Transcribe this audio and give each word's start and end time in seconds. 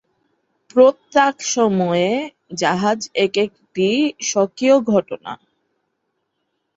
প্রত্যাক-সময়ে-জাহাজ 0.69 3.07
একেকটি 3.17 4.13
স্বকীয় 4.23 4.79
"ঘটনা"। 4.91 5.33